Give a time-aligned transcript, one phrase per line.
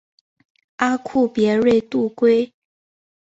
[0.77, 2.51] 阿库别瑞度规。